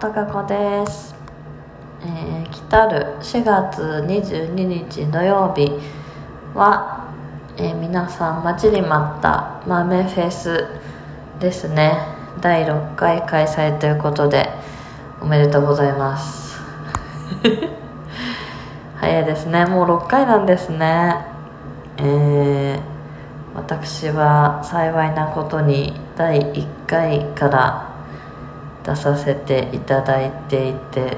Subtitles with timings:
[0.00, 1.14] たかこです、
[2.00, 5.70] えー来たる4月22日土曜日
[6.54, 7.12] は、
[7.58, 10.66] えー皆さん待ちに待った豆フェス
[11.38, 11.92] ですね。
[12.40, 14.48] 第6回開催ということで
[15.20, 16.58] おめでとうございます。
[18.96, 19.66] 早いですね。
[19.66, 21.26] もう6回なんですね。
[21.98, 22.80] えー
[23.54, 27.89] 私は幸いなことに第1回から
[28.84, 31.16] 出させていただいていて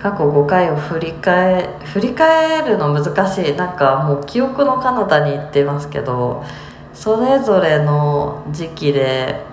[0.00, 3.54] 過去5回を振り返振り返るの難しい。
[3.54, 6.42] なんかもう記憶の彼方に行ってますけど
[6.94, 9.44] それぞれの時期で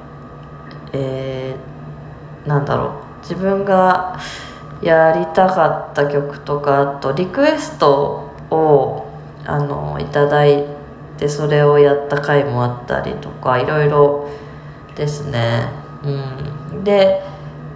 [0.93, 3.07] えーなんだろう。
[3.21, 4.17] 自分が
[4.81, 9.05] やりたかった曲とかあとリクエストを
[9.45, 10.65] あのいただい
[11.17, 14.29] てそれをやった回もあったりとかいろいろ
[14.95, 15.67] ですね。
[16.05, 16.66] うん。
[16.83, 17.21] で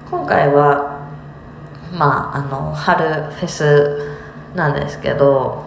[0.09, 1.07] 今回は
[1.93, 4.17] まああの春フェス
[4.55, 5.65] なんですけど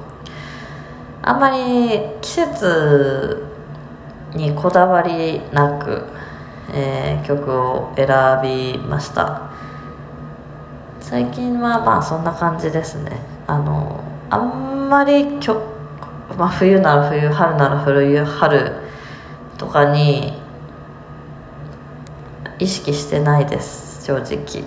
[1.22, 3.44] あんまり季節
[4.34, 6.02] にこだわりなく、
[6.72, 8.06] えー曲を選
[8.42, 9.50] びました。
[11.00, 13.12] 最近はまあそんな感じですね。
[13.46, 15.62] あのあんまりきょ、
[16.36, 18.72] まあ、冬なら冬春なら冬春
[19.56, 20.43] とかに
[22.58, 24.64] 意識してないです正直。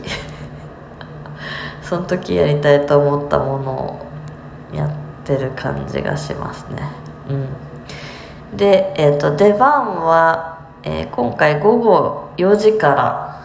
[1.81, 4.89] その時やりたいと思ったものをやっ
[5.23, 6.91] てる感じがしますね。
[7.29, 8.57] うん。
[8.57, 13.41] で、えー、と出番は、えー今回午後4時から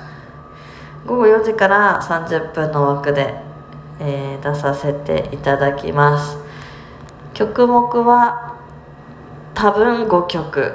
[1.07, 3.35] 午後4時から30分の枠で、
[4.01, 6.39] えー出させていただきます。
[7.35, 8.55] 曲目は
[9.55, 10.75] 多分5曲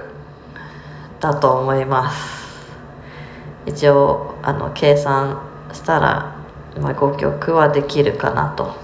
[1.20, 2.37] だと思います。
[3.67, 5.41] 一応あの計算
[5.73, 6.35] したら、
[6.81, 8.75] まあ、5曲はできるかなと。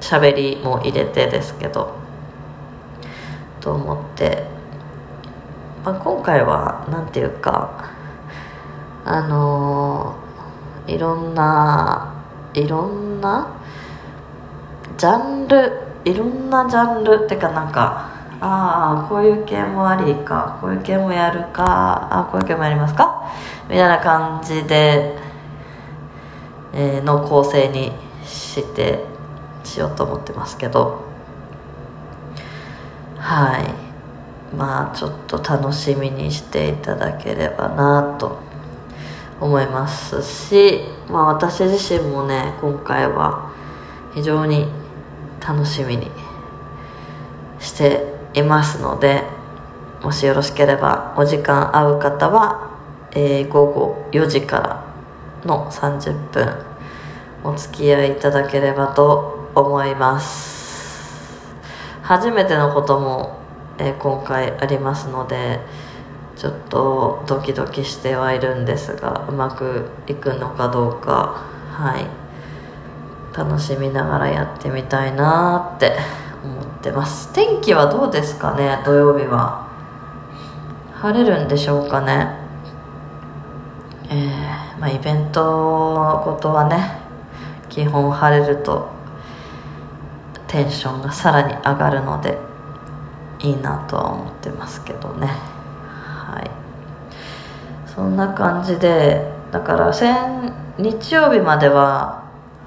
[0.00, 1.96] 喋りも入れてですけど。
[3.60, 4.44] と思って、
[5.84, 7.90] まあ、今回はなんていうか
[9.04, 10.28] あのー
[10.88, 12.14] いろんな
[12.54, 13.60] いろんな
[14.96, 15.72] ジャンル
[16.06, 18.10] いろんなジャンルってかなんか
[18.40, 23.32] ああこういう系もありかこういう系もやるかあこういう系もやりますか？
[23.68, 25.16] みたいな感じで、
[26.72, 27.92] えーの構成に
[28.24, 29.04] して
[29.64, 31.06] しようと思ってますけど。
[33.18, 34.56] はい。
[34.56, 38.38] まあちょっと楽しみにしていただければなと
[39.40, 43.52] 思いますし、まあ、私自身もね今回は
[44.14, 44.66] 非常に
[45.46, 46.10] 楽しみに
[47.60, 49.22] していますので
[50.02, 52.78] もしよろしければお時間合う方は、
[53.12, 54.84] えー午後4時から
[55.44, 56.64] の30分
[57.42, 61.46] お付き合いいただければと思います。
[62.02, 63.38] 初めてのことも、
[63.78, 65.60] えー今回ありますので
[66.36, 72.06] ちょっとドキドキしてはいるんですがうまくいくのかどうかはい。
[73.36, 75.96] 楽しみながらやってみたいなって
[76.42, 77.32] 思ってます。
[77.32, 79.68] 天気はどうですかね土曜日は。
[80.94, 82.28] 晴れるんでしょうかね。
[84.10, 87.00] えーまあイベントごとはね
[87.68, 88.88] 基本晴れると
[90.46, 92.38] テンションがさらに上がるので
[93.40, 95.26] いいなとは思ってますけどね。
[95.26, 96.50] はい。
[97.86, 102.24] そんな感じでだから先日曜日までは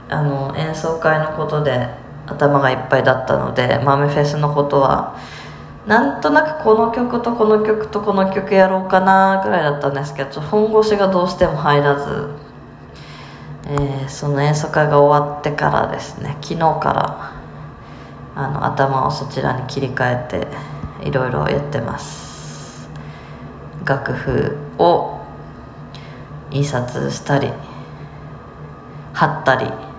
[0.09, 1.87] あの演奏会のことで
[2.27, 5.17] 頭がいっぱいだったので豆フェスのことは
[5.85, 12.29] なんとなくこの曲とこの曲とこの曲やろうかなぐらいだったんですけど本腰がどうしても入らず、
[13.65, 17.33] えーその演奏会が終わってからですね昨日から
[18.35, 20.29] あの頭をそちらに切り替え
[21.01, 22.89] ていろいろやってます。
[23.85, 25.19] 楽譜を
[26.51, 27.51] 印刷したり
[29.13, 29.90] 貼ったり。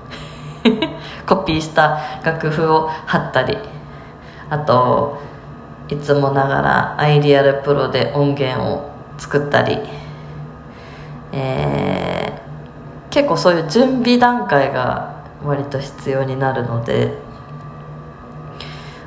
[1.27, 3.57] コピーした楽譜を貼ったり
[4.51, 5.21] あと
[5.89, 9.79] いつもながらアイディアルプロで音源を作ったり、
[11.33, 12.13] えー
[13.13, 17.13] 結構そういう準備段階が割と必要になるので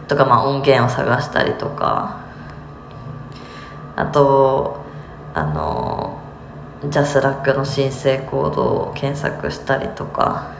[0.07, 2.23] とかまあ音源を探したりとか
[3.95, 4.85] あと
[5.33, 6.21] あの
[6.87, 10.53] ジャスラックの申請コードを検索したりとか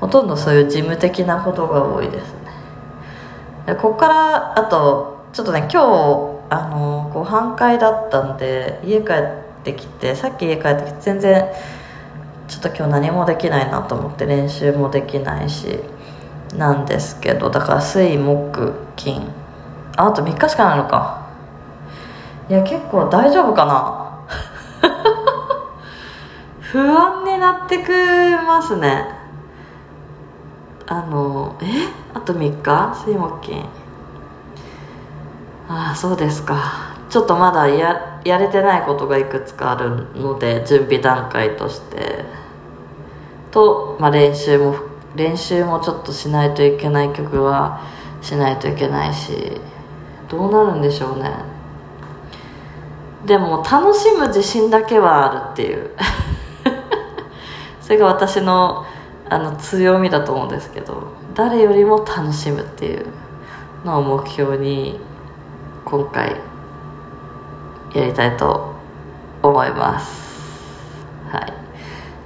[0.00, 2.38] ほとんどそういう事務的なことが多いですね。
[3.66, 11.44] でここからあとちょっとね今日あのご飯会だったんで家帰ってきてさっき家帰ってきて全然
[12.46, 15.80] ちょっと今日何もできないなと思って練習もできないし
[16.56, 19.28] なんですけどだから水木金。
[19.96, 21.26] あと3日しかないのか。
[22.48, 24.04] いや結構大丈夫かな。
[26.60, 27.92] 不安になってく
[28.46, 29.17] ますね。
[30.88, 31.66] あのえ？
[32.14, 32.94] あと3日？
[33.04, 33.64] 水木金。
[35.68, 36.96] ああそうですか。
[37.10, 42.24] ちょっとまだややれてないことがいくつかあるので準備段階として。
[43.50, 44.76] と、まあ、練習も
[45.14, 47.82] 練習もちょっとしないといけない曲は
[48.20, 49.60] しないといけないし
[50.28, 51.30] どうなるんでしょうね。
[53.26, 55.90] でも楽しむ自信だけはあるっていう。
[57.80, 58.84] それが私の
[59.30, 63.06] あの強みだと思うんですけど誰よりも楽しむっていう
[63.84, 64.98] のを目標に
[65.84, 66.36] 今回
[67.94, 68.74] やりたいと
[69.42, 70.28] 思います。
[71.30, 71.52] はい。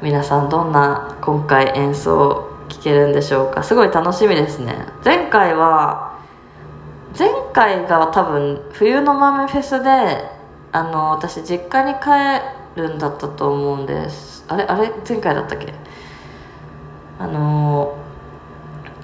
[0.01, 3.63] 皆さんどんな今回演奏聴けるんでしょうか？
[3.63, 4.75] すごい楽しみですね。
[5.05, 6.19] 前回は
[7.17, 10.29] 前回が多分冬の豆フェスで
[10.73, 14.45] あの私実家に帰るんだったと思うんです。
[14.49, 14.91] あれあれ？
[15.09, 15.75] 前回だったっけ？
[17.23, 17.97] あの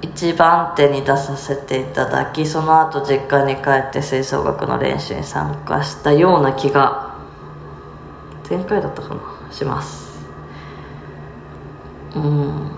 [0.02, 7.14] 一番手に出させていただきその後実家に帰って吹奏楽の練習に参加したような気が
[8.50, 9.20] 前回だったかな？
[9.52, 10.18] します。
[12.16, 12.70] うん。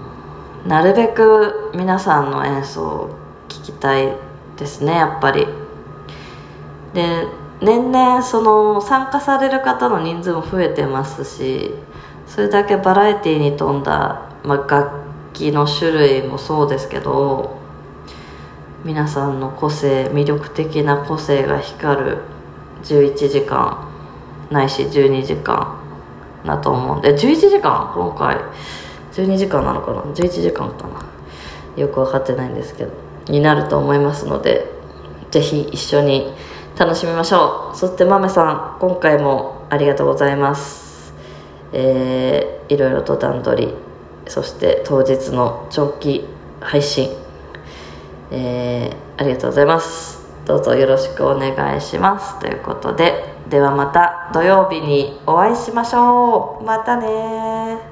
[0.67, 3.17] なるべく皆さんの演奏を
[3.49, 4.15] 聞きたい
[4.59, 5.47] ですねやっぱり。
[6.93, 7.27] で
[7.63, 11.75] 年々その参加される方の人数も増えてますし
[12.27, 17.59] それだけバラエティーに富んだ、まあ、楽器の種類もそうですけど
[18.85, 22.19] 皆さんの個性魅力的な個性が光る
[22.83, 23.89] 11時間
[24.51, 25.79] ないし12時間
[26.45, 27.93] だと思うんで11時間？
[27.95, 28.37] 今回。
[29.13, 31.07] 12時間なのかな？11時間かな？
[31.77, 32.93] よく分かってないんですけど
[33.29, 34.67] になると思いますので
[35.31, 36.33] ぜひ一緒に
[36.77, 37.77] 楽しみましょう。
[37.77, 41.13] そして豆さん今回もありがとうございます。
[41.73, 43.75] えー、いろいろと段取り
[44.31, 46.25] そして当日の長期
[46.61, 47.11] 配信。
[48.31, 50.21] えー、ありがとうございます。
[50.47, 52.39] どうぞよろしくお願いします。
[52.39, 56.65] ということでではまた土曜日にお会いしましょう。
[56.65, 57.90] またね